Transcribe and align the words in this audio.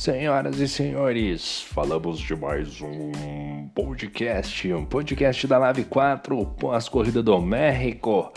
Senhoras 0.00 0.58
e 0.58 0.66
senhores, 0.66 1.60
falamos 1.60 2.18
de 2.18 2.34
mais 2.34 2.80
um 2.80 3.68
podcast, 3.74 4.72
um 4.72 4.82
podcast 4.82 5.46
da 5.46 5.58
Nave 5.58 5.84
4, 5.84 6.42
pós-corrida 6.58 7.22
do 7.22 7.38
México. 7.38 8.32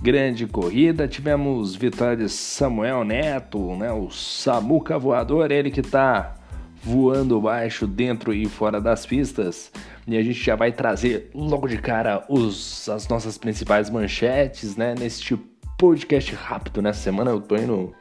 Grande 0.00 0.46
corrida, 0.46 1.06
tivemos 1.06 1.76
vitória 1.76 2.16
de 2.16 2.30
Samuel 2.30 3.04
Neto, 3.04 3.76
né, 3.76 3.92
o 3.92 4.10
Samuca 4.10 4.98
voador, 4.98 5.50
ele 5.50 5.70
que 5.70 5.82
tá 5.82 6.34
voando 6.82 7.42
baixo, 7.42 7.86
dentro 7.86 8.32
e 8.32 8.46
fora 8.46 8.80
das 8.80 9.04
pistas. 9.04 9.70
E 10.06 10.16
a 10.16 10.22
gente 10.22 10.42
já 10.42 10.56
vai 10.56 10.72
trazer 10.72 11.30
logo 11.34 11.68
de 11.68 11.76
cara 11.76 12.24
os, 12.26 12.88
as 12.88 13.06
nossas 13.06 13.36
principais 13.36 13.90
manchetes, 13.90 14.78
né, 14.78 14.94
neste 14.98 15.36
podcast 15.76 16.34
rápido. 16.34 16.80
Nessa 16.80 17.00
semana 17.00 17.32
eu 17.32 17.40
tô 17.42 17.54
indo 17.54 17.94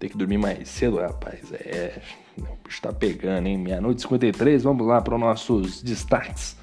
ter 0.00 0.08
que 0.08 0.16
dormir 0.16 0.38
mais 0.38 0.68
cedo, 0.68 0.98
rapaz. 0.98 1.52
É, 1.52 2.00
o 2.38 2.56
bicho 2.66 2.80
tá 2.80 2.92
pegando, 2.92 3.46
hein? 3.46 3.58
Meia-noite 3.58 3.98
e 3.98 4.02
53, 4.02 4.62
vamos 4.62 4.86
lá 4.86 5.00
para 5.00 5.14
os 5.14 5.20
nossos 5.20 5.82
destaques. 5.82 6.56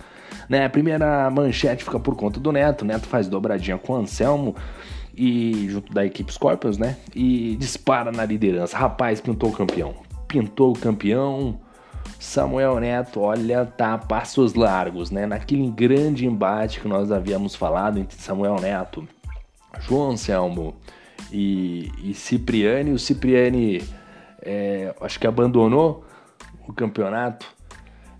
Né, 0.49 0.65
a 0.65 0.69
primeira 0.69 1.29
manchete 1.29 1.83
fica 1.83 1.99
por 1.99 2.15
conta 2.15 2.39
do 2.39 2.51
Neto. 2.51 2.81
O 2.81 2.85
Neto 2.85 3.05
faz 3.05 3.27
dobradinha 3.27 3.77
com 3.77 3.93
o 3.93 3.95
Anselmo 3.97 4.55
e 5.15 5.67
junto 5.69 5.93
da 5.93 6.05
equipe 6.05 6.33
Scorpions, 6.33 6.77
né? 6.77 6.97
E 7.13 7.55
dispara 7.57 8.11
na 8.11 8.25
liderança. 8.25 8.77
Rapaz, 8.77 9.21
pintou 9.21 9.49
o 9.49 9.53
campeão. 9.53 9.93
Pintou 10.27 10.71
o 10.71 10.79
campeão. 10.79 11.59
Samuel 12.19 12.79
Neto, 12.79 13.19
olha, 13.19 13.65
tá 13.65 13.93
a 13.93 13.97
passos 13.97 14.55
largos, 14.55 15.11
né? 15.11 15.27
Naquele 15.27 15.69
grande 15.69 16.25
embate 16.25 16.79
que 16.79 16.88
nós 16.88 17.11
havíamos 17.11 17.53
falado 17.53 17.99
entre 17.99 18.17
Samuel 18.17 18.55
Neto, 18.59 19.07
João 19.81 20.11
Anselmo 20.11 20.75
e, 21.31 21.92
e 22.03 22.14
Cipriani. 22.14 22.92
O 22.92 23.00
Cipriani 23.00 23.83
é, 24.42 24.94
acho 25.02 25.20
que 25.20 25.28
abandonou 25.28 26.06
o 26.67 26.73
campeonato 26.73 27.45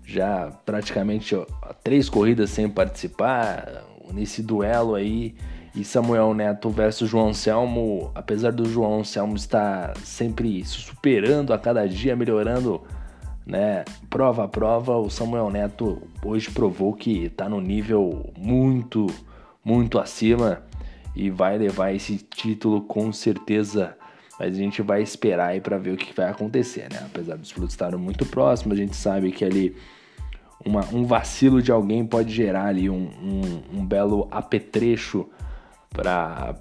já 0.04 0.50
praticamente 0.64 1.34
ó, 1.34 1.44
três 1.84 2.08
corridas 2.08 2.50
sem 2.50 2.68
participar 2.68 3.84
nesse 4.12 4.42
duelo 4.42 4.94
aí 4.94 5.34
e 5.74 5.84
Samuel 5.84 6.32
Neto 6.34 6.70
versus 6.70 7.08
João 7.08 7.32
Selmo, 7.32 8.10
apesar 8.14 8.52
do 8.52 8.64
João 8.64 9.04
Selmo 9.04 9.36
estar 9.36 9.96
sempre 9.98 10.64
se 10.64 10.80
superando 10.80 11.52
a 11.52 11.58
cada 11.58 11.86
dia, 11.86 12.16
melhorando, 12.16 12.82
né, 13.46 13.84
prova 14.10 14.44
a 14.44 14.48
prova, 14.48 14.96
o 14.96 15.10
Samuel 15.10 15.50
Neto 15.50 16.02
hoje 16.24 16.50
provou 16.50 16.94
que 16.94 17.26
está 17.26 17.48
no 17.48 17.60
nível 17.60 18.32
muito, 18.36 19.06
muito 19.64 19.98
acima 19.98 20.62
e 21.18 21.30
vai 21.30 21.58
levar 21.58 21.92
esse 21.92 22.16
título 22.16 22.80
com 22.82 23.12
certeza. 23.12 23.96
Mas 24.38 24.54
a 24.54 24.56
gente 24.56 24.80
vai 24.80 25.02
esperar 25.02 25.48
aí 25.48 25.60
para 25.60 25.76
ver 25.76 25.94
o 25.94 25.96
que 25.96 26.14
vai 26.14 26.30
acontecer, 26.30 26.88
né? 26.92 27.00
Apesar 27.04 27.36
dos 27.36 27.52
pilotos 27.52 27.74
estarem 27.74 27.98
muito 27.98 28.24
próximos, 28.24 28.78
a 28.78 28.80
gente 28.80 28.94
sabe 28.94 29.32
que 29.32 29.44
ali 29.44 29.74
uma, 30.64 30.84
um 30.92 31.04
vacilo 31.04 31.60
de 31.60 31.72
alguém 31.72 32.06
pode 32.06 32.32
gerar 32.32 32.66
ali 32.66 32.88
um, 32.88 33.10
um, 33.20 33.80
um 33.80 33.84
belo 33.84 34.28
apetrecho 34.30 35.28
para 35.92 36.54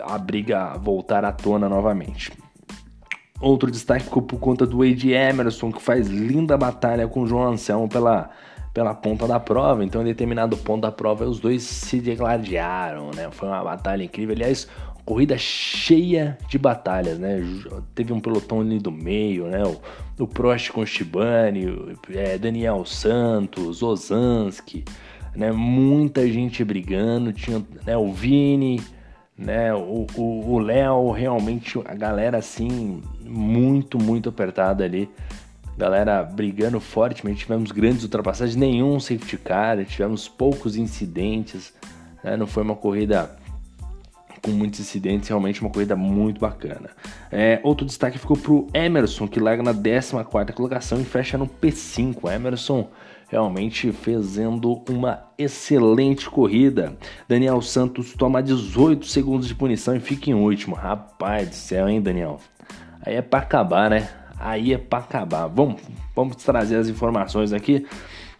a 0.00 0.18
briga 0.18 0.78
voltar 0.78 1.22
à 1.22 1.32
tona 1.32 1.68
novamente. 1.68 2.32
Outro 3.42 3.70
destaque 3.70 4.04
ficou 4.04 4.22
por 4.22 4.38
conta 4.38 4.64
do 4.64 4.78
Wade 4.78 5.12
Emerson, 5.12 5.70
que 5.70 5.82
faz 5.82 6.08
linda 6.08 6.56
batalha 6.56 7.06
com 7.06 7.22
o 7.22 7.26
João 7.26 7.48
Anselmo 7.48 7.88
pela 7.88 8.30
pela 8.72 8.94
ponta 8.94 9.26
da 9.26 9.38
prova. 9.38 9.84
Então, 9.84 10.02
em 10.02 10.06
determinado 10.06 10.56
ponto 10.56 10.82
da 10.82 10.92
prova, 10.92 11.24
os 11.24 11.38
dois 11.38 11.62
se 11.62 12.00
degladiaram, 12.00 13.10
né? 13.14 13.28
Foi 13.30 13.48
uma 13.48 13.62
batalha 13.62 14.02
incrível. 14.02 14.34
Aliás, 14.34 14.66
corrida 15.04 15.36
cheia 15.36 16.38
de 16.48 16.58
batalhas, 16.58 17.18
né? 17.18 17.42
Teve 17.94 18.12
um 18.12 18.20
pelotão 18.20 18.60
ali 18.60 18.78
do 18.78 18.90
meio, 18.90 19.46
né? 19.46 19.62
O, 19.64 20.22
o 20.22 20.26
Prost 20.26 20.70
com 20.70 20.82
o 20.82 20.84
é, 22.10 22.38
Daniel 22.38 22.84
Santos, 22.84 23.82
Ozanski, 23.82 24.84
né? 25.36 25.52
Muita 25.52 26.26
gente 26.26 26.64
brigando. 26.64 27.32
Tinha 27.32 27.62
né, 27.84 27.96
o 27.96 28.10
Vini, 28.10 28.80
né? 29.36 29.74
O 29.74 30.58
Léo, 30.58 31.10
realmente 31.10 31.78
a 31.84 31.94
galera 31.94 32.38
assim, 32.38 33.02
muito, 33.22 33.98
muito 33.98 34.30
apertada 34.30 34.84
ali 34.84 35.10
galera 35.76 36.22
brigando 36.22 36.80
fortemente, 36.80 37.40
tivemos 37.40 37.72
grandes 37.72 38.02
ultrapassagens, 38.02 38.56
nenhum 38.56 38.98
safety 39.00 39.38
car, 39.38 39.84
tivemos 39.84 40.28
poucos 40.28 40.76
incidentes, 40.76 41.72
né? 42.22 42.36
não 42.36 42.46
foi 42.46 42.62
uma 42.62 42.76
corrida 42.76 43.36
com 44.42 44.50
muitos 44.50 44.80
incidentes, 44.80 45.28
realmente 45.28 45.60
uma 45.60 45.70
corrida 45.70 45.94
muito 45.94 46.40
bacana. 46.40 46.90
É, 47.30 47.60
outro 47.62 47.86
destaque 47.86 48.18
ficou 48.18 48.36
para 48.36 48.52
o 48.52 48.68
Emerson, 48.74 49.28
que 49.28 49.38
larga 49.38 49.62
na 49.62 49.72
14 49.72 50.52
colocação 50.52 51.00
e 51.00 51.04
fecha 51.04 51.38
no 51.38 51.46
P5. 51.46 52.30
Emerson 52.30 52.88
realmente 53.28 53.92
fazendo 53.92 54.82
uma 54.90 55.24
excelente 55.38 56.28
corrida. 56.28 56.94
Daniel 57.26 57.62
Santos 57.62 58.12
toma 58.12 58.42
18 58.42 59.06
segundos 59.06 59.48
de 59.48 59.54
punição 59.54 59.96
e 59.96 60.00
fica 60.00 60.28
em 60.28 60.34
último. 60.34 60.74
Rapaz 60.74 61.48
do 61.48 61.54
céu, 61.54 61.88
hein, 61.88 62.02
Daniel? 62.02 62.38
Aí 63.00 63.14
é 63.14 63.22
para 63.22 63.40
acabar, 63.40 63.88
né? 63.88 64.21
Aí 64.42 64.72
é 64.72 64.78
para 64.78 64.98
acabar. 64.98 65.46
Vamos, 65.46 65.80
vamos 66.14 66.36
trazer 66.36 66.76
as 66.76 66.88
informações 66.88 67.52
aqui. 67.52 67.86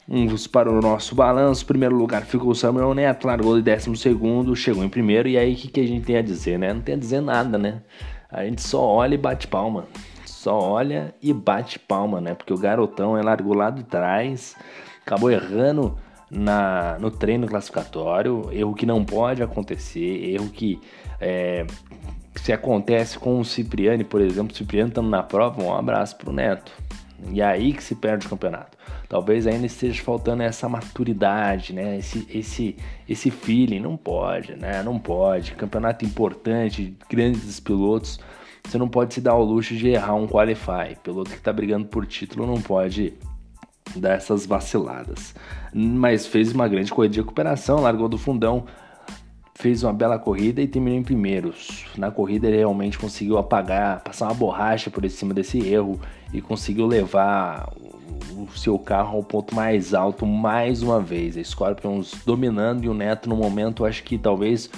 Vamos 0.07 0.47
para 0.47 0.71
o 0.71 0.81
nosso 0.81 1.15
balanço. 1.15 1.65
Primeiro 1.65 1.95
lugar 1.95 2.23
ficou 2.23 2.51
o 2.51 2.55
Samuel 2.55 2.93
Neto, 2.93 3.27
largou 3.27 3.57
de 3.57 3.63
décimo 3.63 3.97
segundo, 3.97 4.55
chegou 4.57 4.85
em 4.85 4.89
primeiro. 4.89 5.29
E 5.29 5.39
aí, 5.39 5.55
o 5.55 5.57
que, 5.57 5.69
que 5.69 5.81
a 5.81 5.87
gente 5.87 6.05
tem 6.05 6.17
a 6.17 6.23
dizer, 6.23 6.59
né? 6.59 6.73
Não 6.75 6.81
tem 6.81 6.97
a 6.97 6.99
dizer 6.99 7.21
nada, 7.21 7.57
né? 7.57 7.83
A 8.29 8.45
gente 8.45 8.63
só 8.63 8.85
olha 8.85 9.15
e 9.15 9.19
bate 9.19 9.47
palma. 9.47 9.87
Só 10.27 10.59
olha 10.59 11.15
e 11.23 11.33
bate 11.33 11.79
palma, 11.79 12.21
né? 12.21 12.35
Porque 12.35 12.53
o 12.53 12.59
garotão 12.59 13.17
é 13.17 13.23
largou 13.23 13.55
lá 13.55 13.71
de 13.71 13.85
trás, 13.85 14.57
acabou 15.07 15.31
errando 15.31 15.97
na, 16.29 16.99
no 16.99 17.11
treino 17.11 17.47
classificatório. 17.47 18.49
Erro 18.51 18.75
que 18.75 18.85
não 18.85 19.05
pode 19.05 19.43
acontecer, 19.43 20.33
erro 20.35 20.49
que 20.49 20.81
é, 21.21 21.65
se 22.37 22.53
acontece 22.53 23.19
com 23.19 23.39
o 23.39 23.45
Cipriani, 23.45 24.05
por 24.05 24.21
exemplo, 24.21 24.53
o 24.53 24.57
Cipriani 24.57 24.89
estando 24.89 25.09
na 25.09 25.23
prova, 25.23 25.63
um 25.63 25.75
abraço 25.75 26.17
pro 26.17 26.33
Neto. 26.33 26.73
E 27.31 27.41
é 27.41 27.45
aí 27.45 27.73
que 27.73 27.83
se 27.83 27.95
perde 27.95 28.27
o 28.27 28.31
campeonato. 28.31 28.77
Talvez 29.09 29.47
ainda 29.47 29.67
esteja 29.67 30.03
faltando 30.03 30.43
essa 30.43 30.69
maturidade, 30.69 31.73
né? 31.73 31.99
Esse, 31.99 32.27
esse, 32.31 32.77
esse 33.09 33.31
feeling. 33.31 33.79
Não 33.79 33.97
pode, 33.97 34.57
né? 34.57 34.83
Não 34.83 34.99
pode. 34.99 35.53
Campeonato 35.53 36.05
importante, 36.05 36.97
grandes 37.09 37.61
pilotos. 37.61 38.19
Você 38.65 38.79
não 38.79 38.89
pode 38.89 39.15
se 39.15 39.21
dar 39.21 39.33
ao 39.33 39.45
luxo 39.45 39.75
de 39.75 39.91
errar 39.91 40.15
um 40.15 40.27
qualify. 40.27 40.97
Piloto 41.03 41.31
que 41.31 41.37
está 41.37 41.53
brigando 41.53 41.87
por 41.87 42.07
título 42.07 42.47
não 42.47 42.61
pode 42.61 43.13
dar 43.95 44.15
essas 44.15 44.47
vaciladas. 44.47 45.35
Mas 45.73 46.27
fez 46.27 46.53
uma 46.53 46.67
grande 46.67 46.93
corrida 46.93 47.15
de 47.15 47.21
recuperação, 47.21 47.81
largou 47.81 48.09
do 48.09 48.19
fundão, 48.19 48.65
fez 49.55 49.83
uma 49.83 49.93
bela 49.93 50.19
corrida 50.19 50.61
e 50.61 50.67
terminou 50.67 50.99
em 50.99 51.03
primeiros. 51.03 51.87
Na 51.97 52.11
corrida 52.11 52.49
ele 52.49 52.59
realmente 52.59 52.99
conseguiu 52.99 53.39
apagar, 53.39 54.03
passar 54.03 54.27
uma 54.27 54.35
borracha 54.35 54.91
por 54.91 55.09
cima 55.11 55.35
desse 55.35 55.67
erro 55.67 56.01
e 56.33 56.41
conseguiu 56.41 56.87
levar 56.87 57.71
o 58.37 58.49
seu 58.57 58.79
carro 58.79 59.17
ao 59.17 59.23
ponto 59.23 59.55
mais 59.55 59.95
alto 59.95 60.27
mais 60.27 60.83
uma 60.83 61.01
vez. 61.01 61.37
A 61.37 61.45
Scorpions 61.45 62.15
dominando 62.25 62.85
e 62.85 62.89
o 62.89 62.95
Neto 62.95 63.29
no 63.29 63.37
momento, 63.37 63.85
acho 63.85 64.03
que 64.03 64.17
talvez 64.17 64.71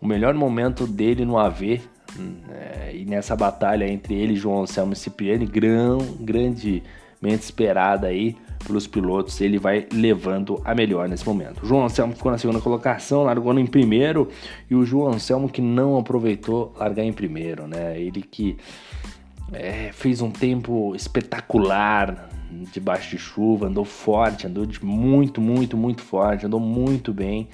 o 0.00 0.06
melhor 0.06 0.34
momento 0.34 0.86
dele 0.86 1.24
no 1.24 1.38
AV 1.38 1.80
né, 2.18 2.94
e 2.94 3.04
nessa 3.04 3.36
batalha 3.36 3.86
entre 3.86 4.14
ele, 4.14 4.36
João 4.36 4.62
Anselmo 4.62 4.92
e 4.92 4.96
Cipriani, 4.96 5.46
grão, 5.46 5.98
grandemente 6.20 6.82
esperada 7.22 8.08
aí 8.08 8.36
pelos 8.64 8.86
pilotos, 8.86 9.40
ele 9.40 9.58
vai 9.58 9.86
levando 9.92 10.60
a 10.64 10.74
melhor 10.74 11.08
nesse 11.08 11.26
momento. 11.26 11.62
O 11.62 11.66
João 11.66 11.84
Anselmo 11.84 12.14
ficou 12.14 12.32
na 12.32 12.38
segunda 12.38 12.60
colocação, 12.60 13.24
largou 13.24 13.56
em 13.58 13.66
primeiro, 13.66 14.28
e 14.70 14.74
o 14.74 14.84
João 14.84 15.12
Anselmo 15.12 15.48
que 15.48 15.60
não 15.60 15.98
aproveitou 15.98 16.74
largar 16.78 17.04
em 17.04 17.12
primeiro, 17.12 17.66
né? 17.66 18.00
Ele 18.00 18.22
que 18.22 18.56
é, 19.52 19.90
fez 19.92 20.20
um 20.20 20.30
tempo 20.30 20.94
espetacular 20.94 22.28
debaixo 22.72 23.10
de 23.10 23.18
chuva, 23.18 23.66
andou 23.66 23.84
forte, 23.84 24.46
andou 24.46 24.64
de 24.66 24.84
muito, 24.84 25.40
muito, 25.40 25.76
muito 25.76 26.02
forte, 26.02 26.46
andou 26.46 26.60
muito 26.60 27.12
bem, 27.12 27.48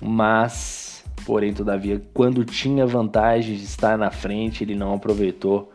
mas, 0.00 1.04
porém, 1.24 1.52
todavia, 1.52 2.02
quando 2.12 2.44
tinha 2.44 2.86
vantagem 2.86 3.56
de 3.56 3.64
estar 3.64 3.96
na 3.96 4.10
frente, 4.10 4.64
ele 4.64 4.74
não 4.74 4.94
aproveitou 4.94 5.70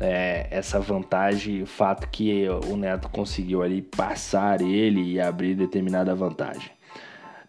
é, 0.00 0.46
essa 0.50 0.78
vantagem, 0.78 1.62
o 1.62 1.66
fato 1.66 2.08
que 2.08 2.46
o 2.70 2.76
Neto 2.76 3.08
conseguiu 3.08 3.62
ali 3.62 3.82
passar 3.82 4.60
ele 4.60 5.14
e 5.14 5.20
abrir 5.20 5.54
determinada 5.54 6.14
vantagem. 6.14 6.70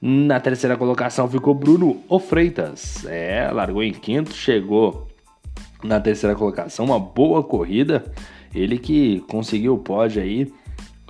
Na 0.02 0.40
terceira 0.40 0.78
colocação 0.78 1.28
ficou 1.28 1.54
Bruno 1.54 2.02
O 2.08 2.20
Freitas. 2.20 3.06
É, 3.06 3.50
largou 3.52 3.84
em 3.84 3.92
quinto, 3.92 4.34
chegou 4.34 5.08
na 5.84 6.00
terceira 6.00 6.36
colocação, 6.36 6.86
uma 6.86 7.00
boa 7.00 7.44
corrida. 7.44 8.06
Ele 8.56 8.80
que 8.80 9.20
conseguiu 9.28 9.76
o 9.76 9.80
pódio 9.80 10.22
aí 10.22 10.52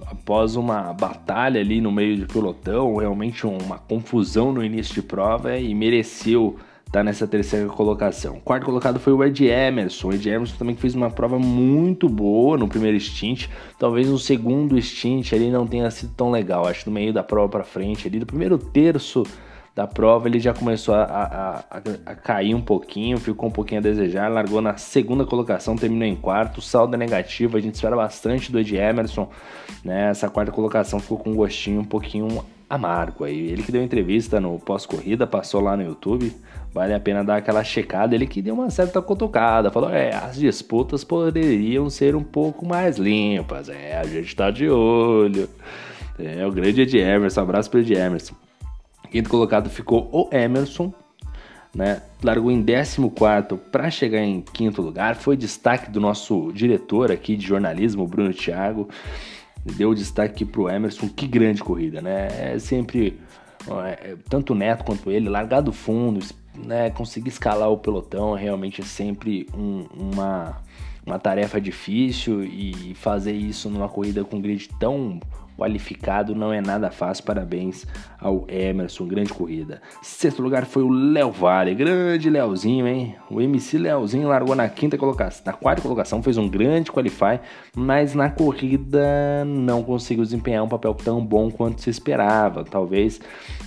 após 0.05 0.55
uma 0.55 0.91
batalha 0.93 1.61
ali 1.61 1.79
no 1.79 1.91
meio 1.91 2.17
de 2.17 2.25
pelotão, 2.25 2.95
realmente 2.95 3.45
uma 3.45 3.77
confusão 3.77 4.51
no 4.51 4.63
início 4.63 4.95
de 4.95 5.01
prova 5.03 5.55
e 5.57 5.73
mereceu 5.75 6.57
tá 6.91 7.03
nessa 7.03 7.27
terceira 7.27 7.67
colocação. 7.67 8.39
Quarto 8.39 8.65
colocado 8.65 8.99
foi 8.99 9.13
o 9.13 9.23
Ed 9.23 9.45
Emerson. 9.45 10.09
O 10.09 10.13
Ed 10.13 10.27
Emerson 10.27 10.55
também 10.57 10.75
fez 10.75 10.95
uma 10.95 11.11
prova 11.11 11.37
muito 11.37 12.09
boa 12.09 12.57
no 12.57 12.67
primeiro 12.67 12.99
stint. 12.99 13.47
Talvez 13.77 14.07
no 14.07 14.17
segundo 14.17 14.79
stint 14.81 15.31
ele 15.31 15.51
não 15.51 15.67
tenha 15.67 15.89
sido 15.91 16.13
tão 16.15 16.31
legal. 16.31 16.67
Acho 16.67 16.83
que 16.83 16.89
no 16.89 16.93
meio 16.93 17.13
da 17.13 17.23
prova 17.23 17.49
para 17.49 17.63
frente, 17.63 18.07
ali 18.07 18.19
do 18.19 18.25
primeiro 18.25 18.57
terço 18.57 19.23
da 19.75 19.87
prova 19.87 20.27
ele 20.27 20.39
já 20.39 20.53
começou 20.53 20.93
a, 20.93 21.03
a, 21.03 21.59
a, 21.59 21.81
a, 22.07 22.15
cair 22.15 22.53
um 22.53 22.59
pouquinho, 22.59 23.17
ficou 23.17 23.47
um 23.47 23.51
pouquinho 23.51 23.79
a 23.79 23.83
desejar, 23.83 24.27
largou 24.27 24.61
na 24.61 24.75
segunda 24.75 25.25
colocação, 25.25 25.75
terminou 25.75 26.05
em 26.05 26.17
quarto, 26.17 26.61
saldo 26.61 26.95
é 26.95 26.97
negativo, 26.97 27.55
a 27.55 27.61
gente 27.61 27.75
espera 27.75 27.95
bastante 27.95 28.51
do 28.51 28.59
Ed 28.59 28.75
Emerson, 28.75 29.29
né? 29.85 30.09
Essa 30.09 30.29
quarta 30.29 30.51
colocação 30.51 30.99
ficou 30.99 31.17
com 31.17 31.29
um 31.29 31.35
gostinho 31.35 31.79
um 31.79 31.85
pouquinho 31.85 32.43
amargo 32.69 33.23
aí. 33.23 33.49
Ele 33.49 33.63
que 33.63 33.71
deu 33.71 33.83
entrevista 33.83 34.39
no 34.39 34.59
pós-corrida, 34.59 35.25
passou 35.25 35.61
lá 35.61 35.75
no 35.75 35.83
YouTube, 35.83 36.31
vale 36.73 36.93
a 36.93 36.99
pena 36.99 37.23
dar 37.23 37.37
aquela 37.37 37.63
checada. 37.63 38.13
Ele 38.13 38.27
que 38.27 38.41
deu 38.41 38.53
uma 38.53 38.69
certa 38.69 39.01
cutucada, 39.01 39.71
falou: 39.71 39.89
é, 39.89 40.13
as 40.13 40.37
disputas 40.37 41.03
poderiam 41.03 41.89
ser 41.89 42.15
um 42.15 42.23
pouco 42.23 42.65
mais 42.65 42.97
limpas, 42.97 43.69
é, 43.69 43.97
a 43.97 44.03
gente 44.03 44.35
tá 44.35 44.51
de 44.51 44.69
olho. 44.69 45.49
É, 46.19 46.45
o 46.45 46.51
grande 46.51 46.81
Ed 46.81 46.97
Emerson, 46.97 47.41
abraço 47.41 47.69
pro 47.71 47.79
Ed 47.79 47.93
Emerson. 47.93 48.35
Quinto 49.09 49.29
colocado 49.29 49.69
ficou 49.69 50.07
o 50.11 50.29
Emerson, 50.31 50.93
né? 51.73 52.01
Largou 52.21 52.51
em 52.51 52.63
14 52.63 53.09
para 53.71 53.89
chegar 53.89 54.21
em 54.21 54.41
quinto 54.41 54.81
lugar. 54.81 55.15
Foi 55.15 55.37
destaque 55.37 55.89
do 55.89 55.99
nosso 55.99 56.51
diretor 56.53 57.11
aqui 57.11 57.35
de 57.35 57.47
jornalismo, 57.47 58.05
Bruno 58.05 58.33
Thiago. 58.33 58.89
Deu 59.71 59.93
destaque 59.93 60.45
para 60.45 60.61
o 60.61 60.69
Emerson. 60.69 61.07
Que 61.09 61.27
grande 61.27 61.63
corrida, 61.63 62.01
né? 62.01 62.53
É 62.53 62.59
sempre 62.59 63.19
é, 63.85 64.15
tanto 64.29 64.53
o 64.53 64.55
Neto 64.55 64.83
quanto 64.83 65.11
ele, 65.11 65.29
largar 65.29 65.61
do 65.61 65.71
fundo, 65.71 66.25
né? 66.55 66.89
Conseguir 66.89 67.29
escalar 67.29 67.69
o 67.69 67.77
pelotão 67.77 68.33
realmente 68.33 68.81
é 68.81 68.83
sempre 68.83 69.47
um, 69.53 69.85
uma, 69.93 70.61
uma 71.05 71.19
tarefa 71.19 71.59
difícil 71.59 72.43
e 72.43 72.93
fazer 72.95 73.33
isso 73.33 73.69
numa 73.69 73.89
corrida 73.89 74.23
com 74.23 74.41
grid 74.41 74.69
tão 74.79 75.19
qualificado 75.59 76.33
não 76.33 76.53
é 76.53 76.61
nada 76.61 76.89
fácil. 76.89 77.25
Parabéns 77.25 77.85
ao 78.19 78.45
Emerson, 78.47 79.05
grande 79.05 79.33
corrida. 79.33 79.81
Sexto 80.01 80.41
lugar 80.41 80.65
foi 80.65 80.83
o 80.83 80.89
Léo 80.89 81.31
Vale, 81.31 81.75
grande 81.75 82.29
Léozinho, 82.29 82.87
hein? 82.87 83.15
O 83.29 83.41
MC 83.41 83.77
Léozinho 83.77 84.29
largou 84.29 84.55
na 84.55 84.69
quinta 84.69 84.97
colocação, 84.97 85.43
na 85.45 85.53
quarta 85.53 85.81
colocação, 85.81 86.23
fez 86.23 86.37
um 86.37 86.47
grande 86.47 86.91
qualify, 86.91 87.39
mas 87.75 88.15
na 88.15 88.29
corrida 88.29 89.43
não 89.45 89.83
conseguiu 89.83 90.23
desempenhar 90.23 90.63
um 90.63 90.69
papel 90.69 90.93
tão 90.93 91.23
bom 91.23 91.51
quanto 91.51 91.81
se 91.81 91.89
esperava. 91.89 92.63
Talvez, 92.63 93.19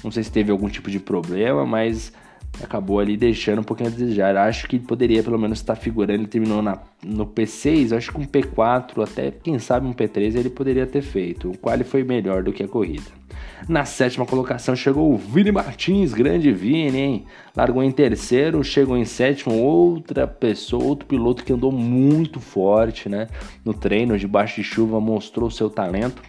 não 0.03 0.11
sei 0.11 0.23
se 0.23 0.33
teve 0.33 0.51
algum 0.51 0.69
tipo 0.69 0.91
de 0.91 0.99
problema, 0.99 1.67
mas 1.67 2.13
acabou 2.61 2.99
ali 3.01 3.17
deixando 3.17 3.61
um 3.61 3.65
pouquinho 3.65 3.89
a 3.89 3.93
desejar. 3.93 4.37
Acho 4.37 4.67
que 4.67 4.79
poderia 4.79 5.23
pelo 5.23 5.39
menos 5.39 5.59
estar 5.59 5.77
figurando. 5.77 6.21
Ele 6.21 6.27
terminou 6.27 6.61
na, 6.61 6.79
no 7.05 7.27
P6, 7.27 7.97
acho 7.97 8.13
que 8.13 8.21
um 8.21 8.27
P4, 8.27 9.03
até 9.03 9.31
quem 9.31 9.59
sabe 9.59 9.87
um 9.87 9.93
P3 9.93 10.37
ele 10.37 10.51
poderia 10.51 10.87
ter 10.87 11.03
feito. 11.03 11.51
O 11.51 11.59
qual 11.59 11.79
foi 11.81 12.05
melhor 12.05 12.43
do 12.43 12.53
que 12.53 12.63
a 12.63 12.69
corrida. 12.69 13.23
Na 13.69 13.85
sétima 13.85 14.27
colocação 14.27 14.75
chegou 14.75 15.13
o 15.13 15.17
Vini 15.17 15.53
Martins, 15.53 16.13
grande 16.13 16.53
Vini, 16.53 16.99
hein? 16.99 17.27
Largou 17.57 17.83
em 17.83 17.93
terceiro, 17.93 18.63
chegou 18.65 18.97
em 18.97 19.05
sétimo, 19.05 19.55
outra 19.55 20.27
pessoa, 20.27 20.83
outro 20.83 21.07
piloto 21.07 21.45
que 21.45 21.53
andou 21.53 21.71
muito 21.71 22.41
forte, 22.41 23.09
né? 23.09 23.29
No 23.65 23.73
treino, 23.73 24.19
debaixo 24.19 24.57
de 24.57 24.65
chuva, 24.65 25.01
mostrou 25.01 25.51
seu 25.51 25.71
talento, 25.71 26.23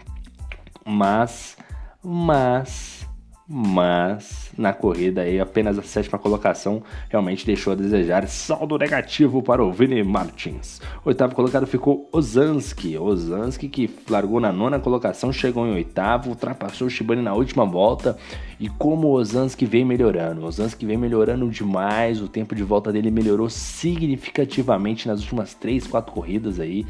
mas, 0.86 1.58
mas 2.04 3.03
mas 3.48 4.51
na 4.57 4.72
corrida 4.72 5.22
aí 5.22 5.40
apenas 5.40 5.78
a 5.78 5.84
sétima 5.84 6.18
colocação 6.18 6.81
realmente 7.10 7.45
deixou 7.45 7.74
a 7.74 7.75
desejar. 7.75 8.28
Saldo 8.28 8.78
negativo 8.78 9.44
para 9.44 9.63
o 9.63 9.72
Vini 9.72 10.01
Martins. 10.01 10.81
Oitavo 11.04 11.36
colocado 11.36 11.68
ficou 11.68 12.07
Ozanski. 12.12 12.98
Ozanski 12.98 13.68
que 13.68 13.90
largou 14.10 14.40
na 14.40 14.51
nona 14.51 14.80
colocação, 14.80 15.34
chegou 15.34 15.68
em 15.68 15.74
oitavo, 15.74 16.30
ultrapassou 16.30 16.88
o 16.88 16.90
Shibane 16.90 17.22
na 17.22 17.34
última 17.34 17.66
volta. 17.66 18.18
E 18.60 18.69
como 18.69 19.10
o 19.10 19.12
Ozanski 19.12 19.66
vem 19.66 19.84
melhorando, 19.84 20.42
o 20.42 20.46
Ozanski 20.46 20.86
vem 20.86 20.96
melhorando 20.96 21.50
demais, 21.50 22.22
o 22.22 22.30
tempo 22.30 22.56
de 22.56 22.63
volta 22.63 22.94
dele 22.94 23.12
melhorou 23.12 23.50
significativamente 23.50 25.06
nas 25.06 25.19
últimas 25.19 25.54
3, 25.54 25.86
4 25.88 26.13
corridas 26.13 26.62
aí. 26.62 26.86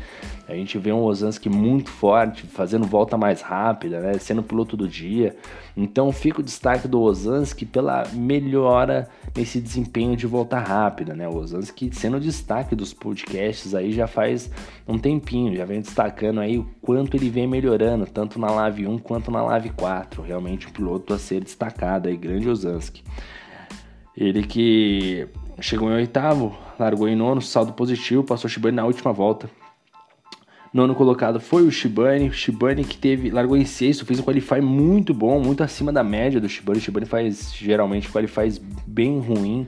A 0.47 0.53
gente 0.53 0.77
vê 0.77 0.91
um 0.91 1.01
Ozanski 1.01 1.49
muito 1.49 1.89
forte, 1.89 2.45
fazendo 2.45 2.85
volta 2.85 3.17
mais 3.17 3.41
rápida, 3.41 3.99
né? 4.01 4.13
sendo 4.19 4.43
piloto 4.43 4.77
do 4.77 4.87
dia. 4.87 5.35
Então 5.75 6.11
fica 6.11 6.41
o 6.41 6.42
destaque 6.43 6.87
do 6.87 7.01
Ozanski 7.01 7.65
pela 7.65 8.03
melhora 8.13 9.09
nesse 9.35 9.59
desempenho 9.59 10.15
de 10.15 10.27
volta 10.27 10.59
rápida, 10.59 11.15
né? 11.15 11.27
O 11.27 11.35
Ozanski 11.35 11.89
sendo 11.93 12.17
o 12.17 12.19
destaque 12.19 12.75
dos 12.75 12.93
podcasts 12.93 13.73
aí 13.73 13.91
já 13.91 14.07
faz 14.07 14.49
um 14.87 14.97
tempinho, 14.97 15.55
já 15.55 15.65
vem 15.65 15.81
destacando 15.81 16.39
aí 16.39 16.57
o 16.57 16.67
quanto 16.81 17.17
ele 17.17 17.29
vem 17.29 17.47
melhorando, 17.47 18.05
tanto 18.05 18.39
na 18.39 18.51
Live 18.51 18.87
1 18.87 18.99
quanto 18.99 19.31
na 19.31 19.41
Live 19.43 19.69
4. 19.71 20.21
Realmente 20.21 20.67
um 20.67 20.71
piloto 20.71 21.13
a 21.13 21.17
ser 21.17 21.41
destacado 21.41 22.09
aí, 22.09 22.17
grande 22.17 22.49
Ozanski. 22.49 23.03
Ele 24.15 24.43
que 24.43 25.27
chegou 25.59 25.89
em 25.89 25.95
oitavo, 25.95 26.55
largou 26.77 27.07
em 27.07 27.15
nono, 27.15 27.41
saldo 27.41 27.73
positivo, 27.73 28.23
passou 28.23 28.49
Shibane 28.49 28.75
na 28.75 28.85
última 28.85 29.11
volta. 29.11 29.49
Nono 30.73 30.95
colocado 30.95 31.39
foi 31.39 31.61
o 31.61 31.71
Shibane. 31.71 32.33
Shibane 32.33 32.83
que 32.83 32.97
teve, 32.97 33.29
largou 33.29 33.55
em 33.55 33.63
sexto, 33.63 34.05
fez 34.05 34.19
um 34.19 34.23
qualify 34.23 34.59
muito 34.59 35.13
bom, 35.13 35.39
muito 35.39 35.61
acima 35.61 35.93
da 35.93 36.03
média 36.03 36.41
do 36.41 36.49
Shibane. 36.49 36.79
O 36.79 36.81
Shibane 36.81 37.05
faz 37.05 37.53
geralmente 37.53 38.09
qualifies 38.09 38.57
bem 38.87 39.19
ruim, 39.19 39.67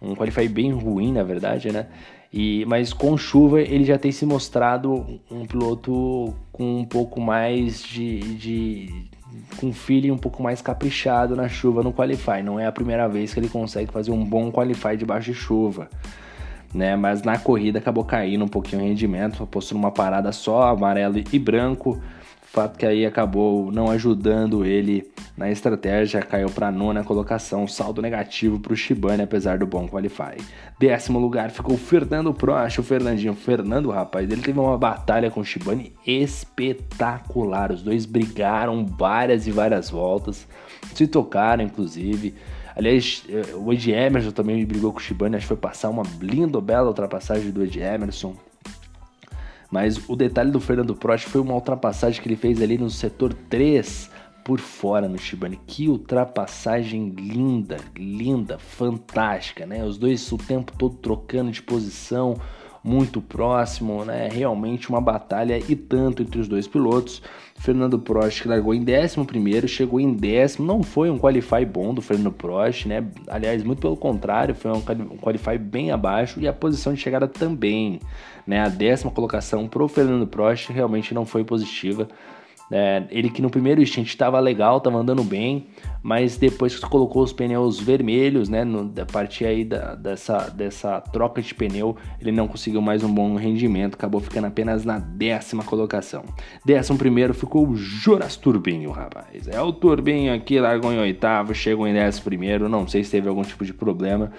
um 0.00 0.14
qualify 0.14 0.46
bem 0.46 0.70
ruim 0.70 1.12
na 1.12 1.24
verdade, 1.24 1.72
né? 1.72 1.86
E, 2.32 2.64
mas 2.66 2.92
com 2.92 3.16
chuva 3.16 3.60
ele 3.60 3.84
já 3.84 3.98
tem 3.98 4.12
se 4.12 4.24
mostrado 4.24 5.20
um 5.28 5.44
piloto 5.46 6.32
com 6.52 6.80
um 6.80 6.84
pouco 6.84 7.20
mais 7.20 7.82
de, 7.82 8.20
de 8.36 9.04
com 9.56 9.72
feeling 9.72 10.12
um 10.12 10.18
pouco 10.18 10.42
mais 10.42 10.62
caprichado 10.62 11.34
na 11.34 11.48
chuva 11.48 11.82
no 11.82 11.92
qualify. 11.92 12.40
Não 12.44 12.60
é 12.60 12.66
a 12.66 12.72
primeira 12.72 13.08
vez 13.08 13.34
que 13.34 13.40
ele 13.40 13.48
consegue 13.48 13.90
fazer 13.90 14.12
um 14.12 14.24
bom 14.24 14.52
qualify 14.52 14.96
debaixo 14.96 15.32
de 15.32 15.36
chuva 15.36 15.88
né? 16.74 16.96
Mas 16.96 17.22
na 17.22 17.38
corrida 17.38 17.78
acabou 17.78 18.04
caindo 18.04 18.44
um 18.44 18.48
pouquinho 18.48 18.82
o 18.82 18.84
rendimento, 18.84 19.46
postou 19.46 19.78
numa 19.78 19.90
parada 19.90 20.32
só, 20.32 20.68
amarelo 20.68 21.22
e 21.32 21.38
branco. 21.38 22.00
Fato 22.42 22.78
que 22.78 22.86
aí 22.86 23.04
acabou 23.04 23.70
não 23.70 23.90
ajudando 23.90 24.64
ele 24.64 25.06
na 25.36 25.50
estratégia, 25.50 26.22
caiu 26.22 26.48
para 26.48 26.70
nona 26.70 27.04
colocação, 27.04 27.68
saldo 27.68 28.00
negativo 28.00 28.58
para 28.58 28.72
o 28.72 28.76
Shibane, 28.76 29.22
apesar 29.22 29.58
do 29.58 29.66
bom 29.66 29.86
qualify. 29.86 30.36
Décimo 30.78 31.18
lugar 31.18 31.50
ficou 31.50 31.76
Fernando 31.76 32.32
Prost, 32.32 32.78
o 32.78 32.82
Fernandinho. 32.82 33.34
Fernando, 33.34 33.90
rapaz, 33.90 34.30
ele 34.30 34.40
teve 34.40 34.58
uma 34.58 34.78
batalha 34.78 35.30
com 35.30 35.40
o 35.40 35.44
Shibane 35.44 35.92
espetacular. 36.06 37.72
Os 37.72 37.82
dois 37.82 38.06
brigaram 38.06 38.86
várias 38.86 39.46
e 39.46 39.50
várias 39.50 39.90
voltas, 39.90 40.48
se 40.94 41.06
tocaram, 41.06 41.62
inclusive. 41.62 42.34
Aliás, 42.76 43.24
eh, 43.28 43.54
o 43.54 43.72
Ed 43.72 43.90
Emerson 43.90 44.30
também 44.30 44.64
brigou 44.66 44.92
com 44.92 44.98
o 44.98 45.02
Shibane, 45.02 45.36
acho 45.36 45.44
que 45.44 45.48
foi 45.48 45.56
passar 45.56 45.88
uma 45.88 46.02
linda, 46.20 46.60
bela 46.60 46.88
ultrapassagem 46.88 47.50
do 47.50 47.64
Ed 47.64 47.80
Emerson. 47.80 48.36
Mas 49.70 50.08
o 50.08 50.14
detalhe 50.14 50.50
do 50.50 50.60
Fernando 50.60 50.94
Prost 50.94 51.26
foi 51.26 51.40
uma 51.40 51.54
ultrapassagem 51.54 52.20
que 52.22 52.28
ele 52.28 52.36
fez 52.36 52.60
ali 52.60 52.76
no 52.76 52.90
setor 52.90 53.32
3 53.32 54.10
por 54.44 54.60
fora 54.60 55.08
no 55.08 55.18
Shibane. 55.18 55.58
Que 55.66 55.88
ultrapassagem 55.88 57.08
linda, 57.08 57.78
linda, 57.96 58.58
fantástica, 58.58 59.66
né? 59.66 59.82
Os 59.82 59.98
dois 59.98 60.30
o 60.30 60.38
tempo 60.38 60.72
todo 60.78 60.96
trocando 60.96 61.50
de 61.50 61.62
posição, 61.62 62.38
muito 62.86 63.20
próximo, 63.20 64.04
né? 64.04 64.28
Realmente 64.32 64.88
uma 64.88 65.00
batalha 65.00 65.58
e 65.68 65.74
tanto 65.74 66.22
entre 66.22 66.40
os 66.40 66.46
dois 66.46 66.68
pilotos. 66.68 67.20
Fernando 67.58 67.98
Prost 67.98 68.42
que 68.42 68.48
largou 68.48 68.74
em 68.74 68.84
11 68.84 69.66
chegou 69.66 69.98
em 69.98 70.12
décimo, 70.12 70.66
não 70.66 70.82
foi 70.82 71.10
um 71.10 71.18
qualify 71.18 71.64
bom 71.64 71.92
do 71.92 72.00
Fernando 72.00 72.32
Prost, 72.32 72.86
né? 72.86 73.04
Aliás, 73.26 73.62
muito 73.64 73.80
pelo 73.80 73.96
contrário, 73.96 74.54
foi 74.54 74.70
um 74.70 74.80
qualify 74.80 75.58
bem 75.58 75.90
abaixo 75.90 76.38
e 76.38 76.46
a 76.46 76.52
posição 76.52 76.92
de 76.92 77.00
chegada 77.00 77.26
também, 77.26 77.98
né? 78.46 78.60
A 78.60 78.68
décima 78.68 79.10
colocação 79.10 79.66
pro 79.66 79.88
Fernando 79.88 80.26
Prost 80.26 80.68
realmente 80.68 81.12
não 81.12 81.26
foi 81.26 81.42
positiva. 81.44 82.06
É, 82.70 83.04
ele 83.10 83.30
que 83.30 83.40
no 83.40 83.48
primeiro 83.48 83.84
stint 83.86 84.08
estava 84.08 84.40
legal, 84.40 84.78
estava 84.78 84.98
andando 84.98 85.22
bem, 85.22 85.68
mas 86.02 86.36
depois 86.36 86.78
que 86.78 86.88
colocou 86.88 87.22
os 87.22 87.32
pneus 87.32 87.78
vermelhos, 87.78 88.48
né, 88.48 88.64
no, 88.64 88.92
a 89.00 89.06
partir 89.06 89.44
aí 89.44 89.64
da, 89.64 89.94
dessa, 89.94 90.48
dessa 90.50 91.00
troca 91.00 91.40
de 91.40 91.54
pneu, 91.54 91.96
ele 92.20 92.32
não 92.32 92.48
conseguiu 92.48 92.80
mais 92.80 93.04
um 93.04 93.12
bom 93.12 93.36
rendimento, 93.36 93.94
acabou 93.94 94.20
ficando 94.20 94.46
apenas 94.46 94.84
na 94.84 94.98
décima 94.98 95.62
colocação. 95.62 96.24
Décimo 96.64 96.98
primeiro 96.98 97.32
ficou 97.34 97.68
o 97.68 97.76
Jonas 97.76 98.36
Turbinho, 98.36 98.90
rapaz. 98.90 99.46
É 99.46 99.60
o 99.60 99.72
Turbinho 99.72 100.34
aqui, 100.34 100.58
largou 100.58 100.92
em 100.92 100.98
oitavo, 100.98 101.54
chegou 101.54 101.86
em 101.86 101.94
décimo 101.94 102.24
primeiro, 102.24 102.68
não 102.68 102.86
sei 102.88 103.04
se 103.04 103.10
teve 103.12 103.28
algum 103.28 103.42
tipo 103.42 103.64
de 103.64 103.72
problema. 103.72 104.32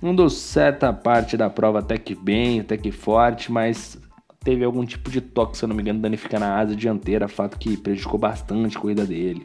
Deu 0.00 0.30
certa 0.30 0.92
parte 0.92 1.36
da 1.36 1.50
prova 1.50 1.80
até 1.80 1.98
que 1.98 2.14
bem, 2.14 2.60
até 2.60 2.76
que 2.76 2.90
forte, 2.90 3.52
mas 3.52 3.98
teve 4.46 4.64
algum 4.64 4.86
tipo 4.86 5.10
de 5.10 5.20
toque, 5.20 5.58
se 5.58 5.64
eu 5.64 5.68
não 5.68 5.74
me 5.74 5.82
engano, 5.82 5.98
danificando 5.98 6.44
a 6.44 6.56
asa 6.56 6.76
dianteira, 6.76 7.26
fato 7.26 7.58
que 7.58 7.76
prejudicou 7.76 8.16
bastante 8.16 8.76
a 8.76 8.80
corrida 8.80 9.04
dele. 9.04 9.44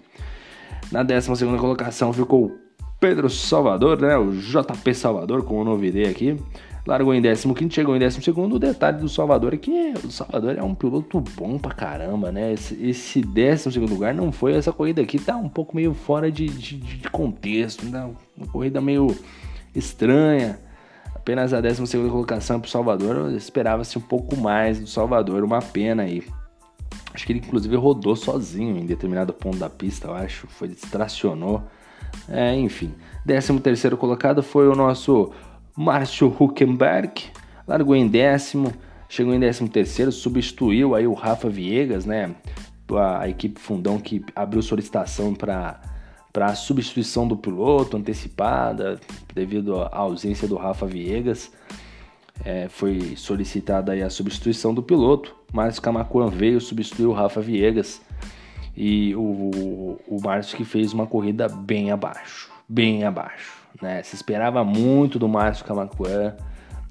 Na 0.92 1.02
12 1.02 1.44
colocação 1.58 2.14
ficou 2.14 2.56
Pedro 3.00 3.28
Salvador, 3.28 4.00
né? 4.00 4.16
O 4.16 4.32
JP 4.32 4.94
Salvador, 4.94 5.44
como 5.44 5.62
eu 5.62 5.66
não 5.66 5.76
virei 5.76 6.06
aqui. 6.06 6.38
Largou 6.86 7.16
em 7.16 7.22
15, 7.22 7.72
chegou 7.72 7.96
em 7.96 8.00
12. 8.00 8.30
O 8.30 8.60
detalhe 8.60 9.00
do 9.00 9.10
Salvador 9.10 9.56
é 9.56 9.58
que 9.58 9.94
o 10.04 10.12
Salvador 10.12 10.56
é 10.56 10.62
um 10.62 10.76
piloto 10.76 11.20
bom 11.36 11.58
pra 11.58 11.74
caramba, 11.74 12.32
né? 12.32 12.54
Esse, 12.54 12.76
esse 12.76 13.22
12 13.22 13.80
lugar 13.80 14.14
não 14.14 14.32
foi. 14.32 14.54
Essa 14.54 14.72
corrida 14.72 15.02
aqui 15.02 15.18
tá 15.18 15.36
um 15.36 15.50
pouco 15.50 15.76
meio 15.76 15.96
fora 15.96 16.32
de, 16.32 16.46
de, 16.46 16.78
de 16.78 17.10
contexto, 17.10 17.88
né? 17.88 18.08
Uma 18.38 18.48
corrida 18.48 18.80
meio 18.80 19.16
estranha. 19.74 20.60
Apenas 21.22 21.54
a 21.54 21.62
12 21.62 21.86
colocação 22.10 22.60
pro 22.60 22.68
Salvador. 22.68 23.32
Esperava-se 23.34 23.96
um 23.96 24.02
pouco 24.02 24.36
mais 24.36 24.80
do 24.80 24.88
Salvador, 24.88 25.44
uma 25.44 25.62
pena 25.62 26.02
aí. 26.02 26.24
Acho 27.14 27.28
que 27.28 27.32
ele 27.32 27.40
inclusive 27.46 27.76
rodou 27.76 28.16
sozinho 28.16 28.76
em 28.76 28.88
determinado 28.88 29.32
ponto 29.32 29.58
da 29.58 29.70
pista, 29.70 30.08
eu 30.08 30.16
acho. 30.16 30.48
Foi 30.48 30.68
distracionou. 30.68 31.62
É, 32.28 32.56
enfim. 32.56 32.96
13 33.24 33.60
terceiro 33.60 33.98
colocado 33.98 34.42
foi 34.42 34.68
o 34.68 34.76
nosso 34.76 35.32
Márcio 35.78 36.36
Huckenberg. 36.40 37.26
Largou 37.68 37.96
em 37.96 38.08
décimo, 38.08 38.74
chegou 39.08 39.32
em 39.32 39.40
décimo 39.40 39.70
terceiro, 39.70 40.12
substituiu 40.12 40.96
aí 40.96 41.06
o 41.06 41.14
Rafa 41.14 41.48
Viegas, 41.48 42.04
né? 42.04 42.34
A 43.20 43.30
equipe 43.30 43.60
Fundão 43.60 44.00
que 44.00 44.26
abriu 44.36 44.64
solicitação 44.64 45.36
para 45.36 45.80
para 46.32 46.48
a 46.48 46.56
substituição 46.56 47.28
do 47.28 47.36
piloto 47.36 47.98
antecipada 47.98 49.00
devido 49.34 49.82
à 49.82 49.98
ausência 49.98 50.48
do 50.48 50.56
Rafa 50.56 50.86
Viegas. 50.86 51.52
É, 52.44 52.68
foi 52.70 53.16
solicitada 53.16 53.94
a 53.94 54.10
substituição 54.10 54.74
do 54.74 54.82
piloto. 54.82 55.36
Márcio 55.54 55.82
Camacuan 55.82 56.30
veio 56.30 56.60
substituir 56.60 57.06
o 57.06 57.12
Rafa 57.12 57.42
Viegas 57.42 58.02
e 58.76 59.14
o, 59.16 60.00
o 60.08 60.18
Márcio 60.24 60.58
que 60.58 60.64
fez 60.64 60.94
uma 60.94 61.06
corrida 61.06 61.48
bem 61.48 61.92
abaixo, 61.92 62.50
bem 62.68 63.04
abaixo. 63.04 63.62
Né? 63.82 64.02
Se 64.04 64.16
esperava 64.16 64.64
muito 64.64 65.20
do 65.20 65.28
Márcio 65.28 65.66
Camacuan 65.66 66.36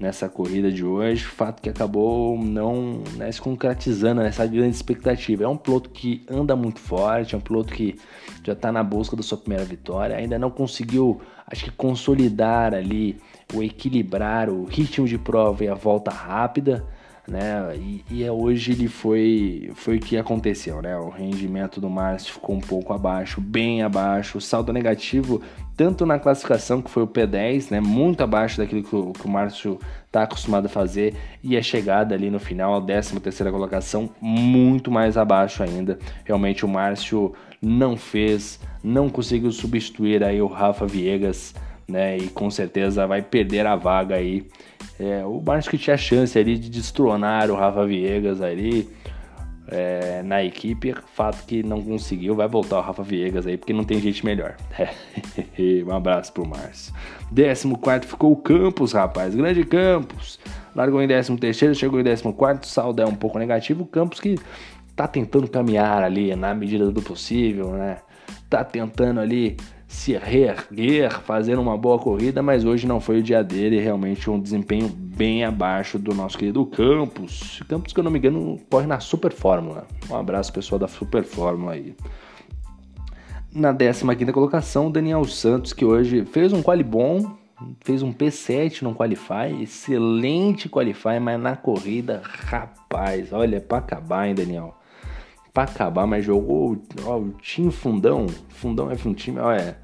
nessa 0.01 0.27
corrida 0.27 0.71
de 0.71 0.83
hoje, 0.83 1.23
fato 1.23 1.61
que 1.61 1.69
acabou 1.69 2.35
não 2.37 3.03
né, 3.15 3.31
se 3.31 3.39
concretizando 3.39 4.21
nessa 4.21 4.47
grande 4.47 4.75
expectativa. 4.75 5.43
É 5.43 5.47
um 5.47 5.55
piloto 5.55 5.91
que 5.91 6.25
anda 6.27 6.55
muito 6.55 6.79
forte, 6.79 7.35
é 7.35 7.37
um 7.37 7.41
piloto 7.41 7.71
que 7.71 7.95
já 8.43 8.53
está 8.53 8.71
na 8.71 8.83
busca 8.83 9.15
da 9.15 9.21
sua 9.21 9.37
primeira 9.37 9.63
vitória, 9.63 10.15
ainda 10.15 10.39
não 10.39 10.49
conseguiu, 10.49 11.21
acho 11.45 11.65
que 11.65 11.71
consolidar 11.71 12.73
ali 12.73 13.21
o 13.53 13.61
equilibrar 13.61 14.49
o 14.49 14.65
ritmo 14.65 15.07
de 15.07 15.19
prova 15.19 15.63
e 15.63 15.67
a 15.67 15.75
volta 15.75 16.09
rápida 16.09 16.83
né? 17.27 17.75
E, 17.75 18.03
e, 18.09 18.23
é 18.23 18.31
hoje 18.31 18.71
ele 18.71 18.87
foi 18.87 19.71
foi 19.75 19.97
o 19.97 19.99
que 19.99 20.17
aconteceu, 20.17 20.81
né? 20.81 20.97
O 20.97 21.09
rendimento 21.09 21.79
do 21.79 21.89
Márcio 21.89 22.33
ficou 22.33 22.55
um 22.55 22.61
pouco 22.61 22.93
abaixo, 22.93 23.39
bem 23.39 23.83
abaixo, 23.83 24.37
o 24.37 24.41
saldo 24.41 24.73
negativo 24.73 25.41
tanto 25.75 26.05
na 26.05 26.19
classificação 26.19 26.81
que 26.81 26.91
foi 26.91 27.03
o 27.03 27.07
P10, 27.07 27.71
né? 27.71 27.79
Muito 27.79 28.21
abaixo 28.21 28.57
daquilo 28.57 28.83
que 28.83 28.95
o, 28.95 29.13
que 29.13 29.25
o 29.25 29.29
Márcio 29.29 29.79
está 30.05 30.23
acostumado 30.23 30.65
a 30.65 30.69
fazer 30.69 31.15
e 31.43 31.57
a 31.57 31.61
chegada 31.61 32.13
ali 32.13 32.29
no 32.29 32.39
final, 32.39 32.75
a 32.75 32.81
13 32.81 33.19
terceira 33.19 33.51
colocação, 33.51 34.09
muito 34.21 34.91
mais 34.91 35.17
abaixo 35.17 35.63
ainda. 35.63 35.97
Realmente 36.23 36.65
o 36.65 36.67
Márcio 36.67 37.33
não 37.61 37.97
fez, 37.97 38.59
não 38.83 39.09
conseguiu 39.09 39.51
substituir 39.51 40.23
aí 40.23 40.41
o 40.41 40.47
Rafa 40.47 40.85
Viegas, 40.85 41.55
né? 41.87 42.17
E 42.17 42.27
com 42.27 42.51
certeza 42.51 43.07
vai 43.07 43.21
perder 43.21 43.65
a 43.65 43.75
vaga 43.75 44.15
aí 44.15 44.47
é, 45.01 45.25
o 45.25 45.41
Márcio 45.41 45.71
que 45.71 45.77
tinha 45.79 45.97
chance 45.97 46.37
ali 46.37 46.57
de 46.59 46.69
destronar 46.69 47.49
o 47.49 47.55
Rafa 47.55 47.85
Viegas 47.87 48.39
ali 48.39 48.87
é, 49.67 50.21
na 50.21 50.43
equipe, 50.43 50.93
fato 51.15 51.43
que 51.45 51.63
não 51.63 51.81
conseguiu, 51.81 52.35
vai 52.35 52.47
voltar 52.47 52.77
o 52.77 52.81
Rafa 52.81 53.01
Viegas 53.01 53.47
aí, 53.47 53.57
porque 53.57 53.73
não 53.73 53.83
tem 53.83 53.99
gente 53.99 54.23
melhor. 54.23 54.55
um 55.87 55.91
abraço 55.91 56.31
pro 56.31 56.45
Márcio. 56.45 56.93
14 57.33 58.05
ficou 58.05 58.31
o 58.31 58.35
Campos, 58.35 58.91
rapaz, 58.91 59.33
grande 59.33 59.63
Campos. 59.63 60.39
Largou 60.75 61.01
em 61.01 61.07
13, 61.07 61.73
chegou 61.73 61.99
em 61.99 62.03
14, 62.03 62.59
saldo 62.65 63.01
é 63.01 63.05
um 63.05 63.15
pouco 63.15 63.39
negativo. 63.39 63.83
O 63.83 63.87
Campos 63.87 64.19
que 64.19 64.37
tá 64.95 65.07
tentando 65.07 65.49
caminhar 65.49 66.03
ali 66.03 66.35
na 66.35 66.53
medida 66.53 66.91
do 66.91 67.01
possível, 67.01 67.71
né? 67.71 67.97
Tá 68.49 68.63
tentando 68.63 69.19
ali 69.19 69.57
se 69.91 70.17
reerguer, 70.17 71.11
fazer 71.19 71.59
uma 71.59 71.77
boa 71.77 71.99
corrida, 71.99 72.41
mas 72.41 72.63
hoje 72.63 72.87
não 72.87 73.01
foi 73.01 73.19
o 73.19 73.23
dia 73.23 73.43
dele, 73.43 73.77
realmente 73.79 74.29
um 74.29 74.39
desempenho 74.39 74.87
bem 74.87 75.43
abaixo 75.43 75.99
do 75.99 76.15
nosso 76.15 76.37
querido 76.37 76.65
Campos. 76.65 77.61
Campos, 77.67 77.91
que 77.91 77.99
eu 77.99 78.03
não 78.03 78.09
me 78.09 78.17
engano, 78.17 78.57
corre 78.69 78.87
na 78.87 79.01
Super 79.01 79.33
Fórmula. 79.33 79.85
Um 80.09 80.15
abraço, 80.15 80.51
pessoal 80.53 80.79
da 80.79 80.87
Super 80.87 81.23
Fórmula 81.23 81.73
aí. 81.73 81.93
Na 83.53 83.75
15 83.75 84.31
colocação, 84.31 84.89
Daniel 84.89 85.25
Santos, 85.25 85.73
que 85.73 85.83
hoje 85.83 86.23
fez 86.23 86.53
um 86.53 86.63
quali 86.63 86.85
bom, 86.85 87.37
fez 87.81 88.01
um 88.01 88.13
P7 88.13 88.83
no 88.83 88.95
Qualify, 88.95 89.61
excelente 89.61 90.69
Qualify, 90.69 91.19
mas 91.21 91.39
na 91.39 91.57
corrida, 91.57 92.21
rapaz, 92.23 93.33
olha, 93.33 93.59
para 93.59 93.79
acabar, 93.79 94.25
hein, 94.25 94.35
Daniel? 94.35 94.73
Pra 95.53 95.63
acabar, 95.63 96.07
mas 96.07 96.23
jogou 96.25 96.77
ó, 97.05 97.17
o 97.17 97.31
time 97.41 97.71
Fundão. 97.71 98.27
Fundão 98.49 98.89
é 98.89 98.95
um 99.05 99.13
time, 99.13 99.39
ó, 99.39 99.51
é 99.51 99.75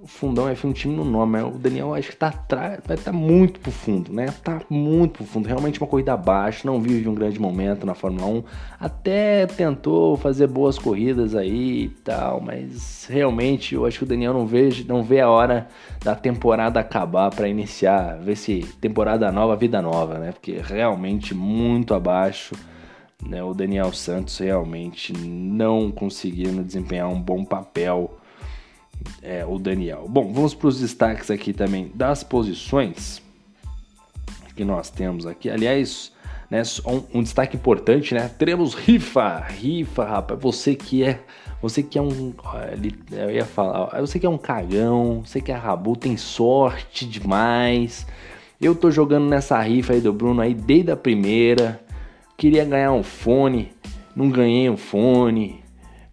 o 0.00 0.06
fundão 0.06 0.48
é 0.48 0.54
um 0.64 0.72
time 0.72 0.94
no 0.94 1.04
nome, 1.04 1.40
o 1.42 1.50
Daniel 1.50 1.94
acho 1.94 2.10
que 2.10 2.16
tá 2.16 2.28
atrás, 2.28 2.80
tá 3.04 3.12
muito 3.12 3.58
pro 3.58 3.70
fundo, 3.70 4.12
né? 4.12 4.32
Tá 4.44 4.60
muito 4.70 5.14
pro 5.18 5.24
fundo, 5.24 5.46
realmente 5.46 5.80
uma 5.80 5.88
corrida 5.88 6.12
abaixo, 6.12 6.66
não 6.66 6.80
vive 6.80 7.08
um 7.08 7.14
grande 7.14 7.40
momento 7.40 7.84
na 7.84 7.94
Fórmula 7.94 8.26
1. 8.26 8.44
Até 8.78 9.46
tentou 9.46 10.16
fazer 10.16 10.46
boas 10.46 10.78
corridas 10.78 11.34
aí 11.34 11.84
e 11.84 11.88
tal, 11.88 12.40
mas 12.40 13.06
realmente 13.10 13.74
eu 13.74 13.84
acho 13.86 13.98
que 13.98 14.04
o 14.04 14.08
Daniel 14.08 14.32
não 14.32 14.46
vê, 14.46 14.68
não 14.86 15.02
vê 15.02 15.20
a 15.20 15.28
hora 15.28 15.66
da 16.04 16.14
temporada 16.14 16.78
acabar 16.78 17.30
para 17.30 17.48
iniciar, 17.48 18.18
ver 18.18 18.36
se 18.36 18.60
temporada 18.80 19.30
nova, 19.32 19.56
vida 19.56 19.82
nova, 19.82 20.18
né? 20.18 20.32
Porque 20.32 20.60
realmente 20.62 21.34
muito 21.34 21.92
abaixo. 21.92 22.54
Né, 23.24 23.42
o 23.42 23.52
Daniel 23.52 23.92
Santos 23.92 24.38
realmente 24.38 25.12
não 25.12 25.90
conseguindo 25.90 26.62
desempenhar 26.62 27.08
um 27.08 27.20
bom 27.20 27.44
papel 27.44 28.18
é, 29.22 29.44
o 29.44 29.58
Daniel. 29.58 30.06
Bom, 30.08 30.32
vamos 30.32 30.54
para 30.54 30.68
os 30.68 30.80
destaques 30.80 31.30
aqui 31.30 31.52
também 31.52 31.90
das 31.94 32.22
posições 32.22 33.22
que 34.54 34.64
nós 34.64 34.90
temos 34.90 35.26
aqui. 35.26 35.50
Aliás, 35.50 36.12
né, 36.50 36.62
um, 36.86 37.18
um, 37.18 37.22
destaque 37.22 37.56
importante, 37.56 38.14
né? 38.14 38.28
Teremos 38.28 38.74
rifa, 38.74 39.38
rifa, 39.38 40.04
rapaz. 40.04 40.40
Você 40.40 40.74
que 40.74 41.04
é, 41.04 41.20
você 41.60 41.82
que 41.82 41.98
é 41.98 42.02
um, 42.02 42.32
eu 43.12 43.30
ia 43.30 43.44
falar, 43.44 44.00
você 44.00 44.18
que 44.18 44.26
é 44.26 44.30
um 44.30 44.38
cagão, 44.38 45.22
você 45.24 45.40
que 45.40 45.52
é 45.52 45.54
rabu, 45.54 45.96
tem 45.96 46.16
sorte 46.16 47.06
demais. 47.06 48.06
Eu 48.60 48.74
tô 48.74 48.90
jogando 48.90 49.28
nessa 49.28 49.60
rifa 49.60 49.92
aí 49.92 50.00
do 50.00 50.12
Bruno 50.12 50.40
aí 50.40 50.54
desde 50.54 50.90
a 50.90 50.96
primeira. 50.96 51.80
Queria 52.38 52.64
ganhar 52.64 52.92
um 52.92 53.02
fone, 53.02 53.72
não 54.14 54.30
ganhei 54.30 54.70
um 54.70 54.76
fone. 54.76 55.60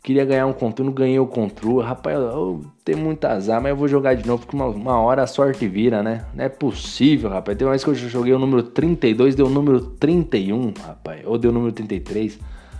Queria 0.01 0.25
ganhar 0.25 0.47
um 0.47 0.53
controle, 0.53 0.89
não 0.89 0.95
ganhei 0.95 1.19
o 1.19 1.27
controle. 1.27 1.85
Rapaz, 1.85 2.17
eu 2.17 2.65
tenho 2.83 2.97
muito 2.97 3.23
azar, 3.25 3.61
mas 3.61 3.69
eu 3.69 3.75
vou 3.75 3.87
jogar 3.87 4.15
de 4.15 4.25
novo, 4.27 4.41
porque 4.41 4.55
uma, 4.55 4.65
uma 4.65 4.99
hora 4.99 5.21
a 5.21 5.27
sorte 5.27 5.67
vira, 5.67 6.01
né? 6.01 6.25
Não 6.33 6.43
é 6.43 6.49
possível, 6.49 7.29
rapaz. 7.29 7.55
Tem 7.55 7.67
uma 7.67 7.73
vez 7.73 7.83
que 7.83 7.91
eu 7.91 7.93
joguei 7.93 8.33
o 8.33 8.39
número 8.39 8.63
32, 8.63 9.35
deu 9.35 9.45
o 9.45 9.51
número 9.51 9.79
31, 9.79 10.73
rapaz. 10.83 11.21
Ou 11.27 11.37
deu 11.37 11.51
o 11.51 11.53
número 11.53 11.71
33. 11.71 12.39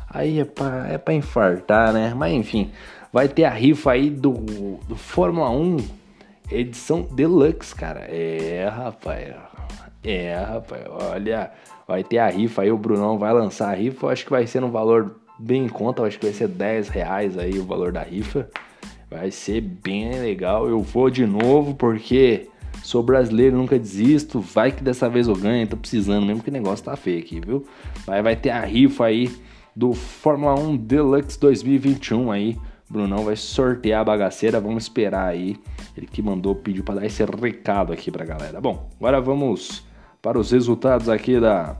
Aí 0.10 0.40
é 0.40 0.46
pra, 0.46 0.88
é 0.88 0.98
pra 0.98 1.14
infartar, 1.14 1.94
né? 1.94 2.16
Mas 2.16 2.34
enfim, 2.34 2.72
vai 3.14 3.28
ter 3.28 3.44
a 3.44 3.52
rifa 3.52 3.92
aí 3.92 4.10
do, 4.10 4.32
do 4.88 4.96
Fórmula 4.96 5.52
1 5.52 5.78
edição 6.52 7.02
Deluxe, 7.02 7.74
cara. 7.74 8.02
É, 8.02 8.68
rapaz. 8.68 9.36
É, 10.04 10.36
rapaz. 10.36 10.84
Olha, 10.90 11.52
vai 11.88 12.04
ter 12.04 12.20
a 12.20 12.28
rifa 12.28 12.62
aí, 12.62 12.72
o 12.72 12.78
Brunão 12.78 13.18
vai 13.18 13.34
lançar 13.34 13.72
a 13.72 13.76
rifa. 13.76 14.06
Eu 14.06 14.10
acho 14.10 14.26
que 14.26 14.32
vai 14.32 14.46
ser 14.48 14.60
no 14.60 14.70
valor 14.70 15.16
bem 15.40 15.66
em 15.66 15.70
conta, 15.70 16.04
acho 16.04 16.20
que 16.20 16.26
vai 16.26 16.34
ser 16.34 16.48
10 16.48 16.90
reais 16.90 17.38
aí 17.38 17.58
o 17.60 17.66
valor 17.66 17.92
da 17.92 18.02
rifa. 18.02 18.50
Vai 19.10 19.32
ser 19.32 19.62
bem 19.62 20.20
legal. 20.20 20.68
Eu 20.68 20.82
vou 20.82 21.10
de 21.10 21.26
novo 21.26 21.76
porque 21.76 22.48
sou 22.84 23.02
brasileiro, 23.02 23.58
nunca 23.58 23.78
desisto. 23.78 24.40
Vai 24.40 24.72
que 24.72 24.84
dessa 24.84 25.10
vez 25.10 25.28
eu 25.28 25.36
ganho, 25.36 25.68
tô 25.68 25.78
precisando 25.78 26.26
mesmo 26.26 26.44
que 26.44 26.50
o 26.50 26.54
negócio 26.54 26.86
tá 26.86 26.96
feio 26.96 27.20
aqui, 27.20 27.40
viu? 27.40 27.66
Mas 28.06 28.24
vai 28.24 28.36
ter 28.36 28.50
a 28.50 28.62
rifa 28.62 29.06
aí 29.06 29.32
do 29.76 29.94
Fórmula 29.94 30.56
1 30.60 30.78
Deluxe 30.78 31.40
2021 31.40 32.32
aí. 32.32 32.58
Brunão 32.90 33.26
vai 33.26 33.36
sortear 33.36 34.02
a 34.02 34.04
bagaceira, 34.04 34.60
vamos 34.60 34.84
esperar 34.84 35.28
aí. 35.28 35.58
Ele 35.98 36.06
que 36.06 36.22
mandou, 36.22 36.56
pediu 36.56 36.84
para 36.84 36.96
dar 36.96 37.06
esse 37.06 37.24
recado 37.24 37.92
aqui 37.92 38.12
pra 38.12 38.26
galera. 38.26 38.62
Bom, 38.62 38.90
agora 39.00 39.20
vamos 39.20 39.84
para 40.22 40.40
os 40.40 40.52
resultados 40.52 41.10
aqui 41.10 41.40
da 41.40 41.76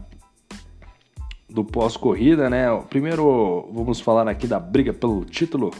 do 1.50 1.64
pós-corrida, 1.64 2.50
né? 2.50 2.66
Primeiro, 2.90 3.70
vamos 3.72 4.02
falar 4.02 4.28
aqui 4.28 4.46
da 4.46 4.60
briga 4.60 4.92
pelo 4.92 5.24
título 5.24 5.72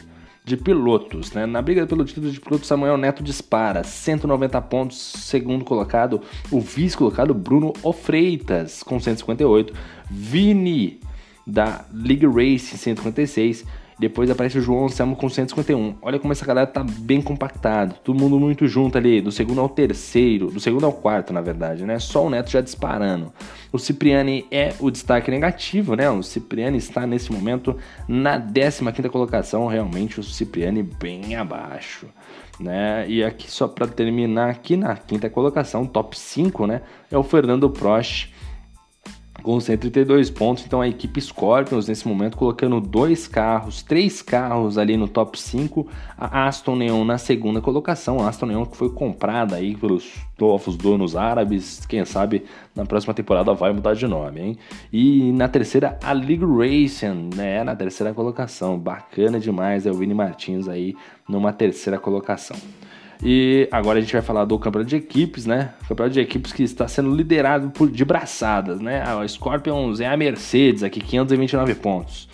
de 0.46 0.56
pilotos, 0.56 1.34
né? 1.34 1.46
Na 1.46 1.62
briga 1.62 1.86
pelo 1.86 2.06
título 2.06 2.32
de 2.32 2.40
pilotos, 2.40 2.68
Samuel 2.68 2.98
Neto 2.98 3.24
dispara 3.24 3.84
190 3.84 4.62
pontos, 4.62 4.98
segundo 4.98 5.66
colocado, 5.66 6.22
o 6.52 6.62
vice-colocado 6.62 7.34
Bruno 7.34 7.74
Ofreitas 7.84 8.84
com 8.84 9.00
158, 9.00 9.74
Vini 10.10 11.00
da 11.46 11.86
League 11.92 12.26
Race 12.26 12.78
156 12.78 13.66
Depois 13.98 14.30
aparece 14.30 14.58
o 14.58 14.62
João 14.62 14.86
Anselmo 14.86 15.16
com 15.16 15.30
151. 15.30 15.96
Olha 16.02 16.20
como 16.20 16.34
essa 16.34 16.46
galera 16.46 16.68
tá 16.68 16.84
bem 16.84 17.22
compactado. 17.22 17.96
Todo 18.04 18.20
mundo 18.20 18.38
muito 18.38 18.68
junto 18.68 18.98
ali, 18.98 19.22
do 19.22 19.32
segundo 19.32 19.62
ao 19.62 19.70
terceiro, 19.70 20.48
do 20.48 20.60
segundo 20.60 20.86
ao 20.86 20.92
quarto, 20.92 21.32
na 21.32 21.40
verdade, 21.40 21.86
né? 21.86 21.98
Só 21.98 22.26
o 22.26 22.30
Neto 22.30 22.52
já 22.52 22.60
disparando. 22.60 23.32
O 23.72 23.80
Cipriani 23.80 24.46
é 24.52 24.74
o 24.80 24.92
destaque 24.92 25.32
negativo, 25.32 25.96
né? 25.96 26.10
O 26.10 26.22
Cipriani 26.22 26.78
está 26.78 27.08
nesse 27.08 27.32
momento 27.32 27.78
na 28.08 28.38
15 28.40 29.10
colocação, 29.10 29.68
realmente 29.68 30.20
o 30.20 30.24
Cipriani 30.24 30.84
bem 30.84 31.36
abaixo. 31.36 32.08
Né? 32.60 33.06
E 33.10 33.22
aqui 33.22 33.52
só 33.52 33.68
para 33.68 33.86
terminar 33.86 34.50
aqui 34.50 34.78
na 34.78 34.96
quinta 34.96 35.30
colocação, 35.30 35.86
top 35.86 36.18
5, 36.18 36.66
né? 36.66 36.82
É 37.12 37.18
o 37.18 37.24
Fernando 37.24 37.70
Prost 37.70 38.30
com 39.46 39.60
132 39.60 40.32
pontos. 40.32 40.66
Então 40.66 40.82
a 40.82 40.88
equipe 40.88 41.22
Scorpions 41.22 41.88
nesse 41.88 42.08
momento 42.08 42.36
colocando 42.36 42.82
dois 42.82 43.28
carros, 43.28 43.84
três 43.84 44.20
carros 44.24 44.76
ali 44.76 44.98
no 44.98 45.08
top 45.08 45.40
5. 45.40 45.88
A 46.18 46.48
Aston 46.48 46.76
Neon 46.76 47.06
na 47.06 47.20
segunda 47.20 47.62
colocação. 47.62 48.20
A 48.20 48.28
Aston 48.28 48.48
Neon 48.48 48.66
que 48.66 48.76
foi 48.76 48.90
comprada 48.90 49.56
aí 49.56 49.76
pelos 49.76 50.12
novos 50.40 50.76
donos 50.76 51.16
árabes. 51.16 51.86
Quem 51.86 52.04
sabe 52.06 52.44
na 52.76 52.86
próxima 52.86 53.14
temporada 53.14 53.54
vai 53.54 53.72
mudar 53.72 53.94
de 53.94 54.08
nome, 54.08 54.42
hein? 54.42 54.58
E 54.92 55.32
na 55.32 55.48
terceira 55.48 56.00
a 56.04 56.12
League 56.12 56.44
Racing, 56.44 57.30
né? 57.36 57.64
Na 57.64 57.76
terceira 57.76 58.16
colocação. 58.16 58.80
Bacana 58.80 59.40
demais. 59.40 59.86
É 59.86 59.92
o 59.92 59.94
Vini 59.94 60.16
Martins 60.16 60.68
aí 60.68 60.96
numa 61.30 61.54
terceira 61.54 62.00
colocação. 62.00 62.58
E 63.28 63.68
agora 63.72 63.98
a 63.98 64.02
gente 64.02 64.14
vai 64.14 64.22
falar 64.22 64.46
do 64.46 64.60
campeonato 64.60 64.88
de 64.88 64.98
equipes, 64.98 65.48
né? 65.48 65.74
Campeonato 65.90 66.14
de 66.14 66.20
equipes 66.20 66.54
que 66.54 66.62
está 66.62 66.88
sendo 66.88 67.10
liderado 67.10 67.72
por, 67.72 67.90
de 67.90 68.06
braçadas, 68.06 68.80
né? 68.80 69.02
A 69.02 69.28
Scorpions 69.28 70.00
é 70.00 70.06
a 70.06 70.16
Mercedes, 70.16 70.84
aqui 70.84 71.00
529 71.02 71.74
pontos. 71.74 72.30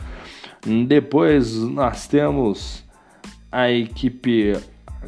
Depois 0.86 1.56
nós 1.56 2.10
temos 2.10 2.84
a 3.50 3.72
equipe. 3.72 4.52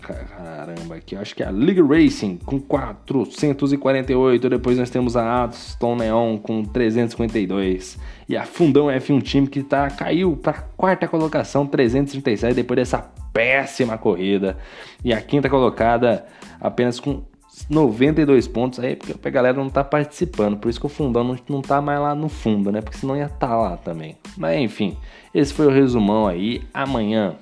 Caramba, 0.01 0.95
aqui 0.95 1.17
acho 1.17 1.35
que 1.35 1.43
é 1.43 1.47
a 1.47 1.51
League 1.51 1.81
Racing 1.81 2.37
com 2.37 2.61
448. 2.61 4.49
Depois 4.49 4.77
nós 4.77 4.89
temos 4.89 5.17
a 5.17 5.43
Aston 5.43 5.97
Neon 5.97 6.37
com 6.37 6.63
352. 6.63 7.99
E 8.29 8.37
a 8.37 8.45
Fundão 8.45 8.85
F1 8.85 9.21
Team 9.29 9.45
que 9.45 9.61
tá, 9.61 9.89
caiu 9.89 10.37
para 10.37 10.53
quarta 10.77 11.09
colocação, 11.09 11.67
337, 11.67 12.55
depois 12.55 12.77
dessa 12.77 13.12
péssima 13.33 13.97
corrida. 13.97 14.57
E 15.03 15.11
a 15.11 15.19
quinta 15.19 15.49
colocada 15.49 16.25
apenas 16.61 16.99
com 16.99 17.23
92 17.69 18.47
pontos 18.47 18.79
aí, 18.79 18.95
porque 18.95 19.27
a 19.27 19.31
galera 19.31 19.57
não 19.57 19.69
tá 19.69 19.83
participando. 19.83 20.57
Por 20.57 20.69
isso 20.69 20.79
que 20.79 20.85
o 20.85 20.89
fundão 20.89 21.23
não, 21.23 21.37
não 21.49 21.61
tá 21.61 21.81
mais 21.81 21.99
lá 21.99 22.15
no 22.15 22.29
fundo, 22.29 22.71
né? 22.71 22.81
Porque 22.81 22.97
senão 22.97 23.17
ia 23.17 23.25
estar 23.25 23.47
tá 23.47 23.55
lá 23.55 23.77
também. 23.77 24.17
Mas 24.37 24.59
enfim, 24.59 24.95
esse 25.33 25.53
foi 25.53 25.67
o 25.67 25.71
resumão 25.71 26.27
aí. 26.27 26.61
Amanhã. 26.73 27.35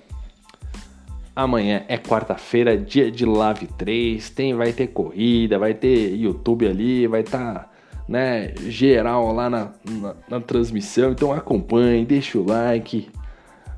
Amanhã 1.36 1.84
é 1.88 1.98
quarta-feira, 1.98 2.78
dia 2.78 3.10
de 3.12 3.26
Live 3.26 3.68
3. 3.78 4.30
Tem, 4.32 4.54
vai 4.54 4.74
ter 4.74 4.88
corrida, 4.88 5.60
vai 5.60 5.74
ter 5.74 6.16
YouTube 6.16 6.68
ali, 6.68 7.08
vai 7.08 7.22
estar. 7.22 7.54
Tá, 7.54 7.72
né, 8.08 8.54
geral 8.68 9.32
lá 9.32 9.50
na, 9.50 9.70
na, 9.90 10.16
na 10.28 10.40
transmissão, 10.42 11.12
então 11.12 11.32
acompanhe, 11.32 12.04
deixa 12.04 12.38
o 12.38 12.46
like, 12.46 13.10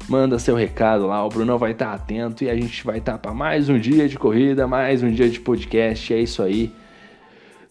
manda 0.07 0.39
seu 0.39 0.55
recado 0.55 1.07
lá, 1.07 1.25
o 1.25 1.29
Bruno 1.29 1.57
vai 1.57 1.72
estar 1.72 1.93
atento 1.93 2.43
e 2.43 2.50
a 2.50 2.55
gente 2.55 2.83
vai 2.83 2.98
estar 2.98 3.17
para 3.17 3.33
mais 3.33 3.69
um 3.69 3.79
dia 3.79 4.07
de 4.07 4.17
corrida, 4.17 4.67
mais 4.67 5.01
um 5.03 5.12
dia 5.12 5.29
de 5.29 5.39
podcast. 5.39 6.13
É 6.13 6.19
isso 6.19 6.41
aí. 6.41 6.72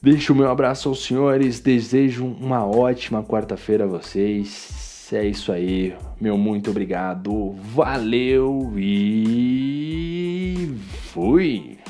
Deixo 0.01 0.33
o 0.33 0.37
meu 0.37 0.51
abraço 0.51 0.89
aos 0.89 1.05
senhores, 1.05 1.61
desejo 1.61 2.25
uma 2.25 2.67
ótima 2.67 3.23
quarta-feira 3.23 3.85
a 3.85 3.87
vocês. 3.87 5.09
É 5.13 5.25
isso 5.27 5.53
aí, 5.53 5.95
meu 6.19 6.39
muito 6.39 6.71
obrigado, 6.71 7.53
valeu 7.75 8.73
e 8.79 10.75
fui! 11.13 11.82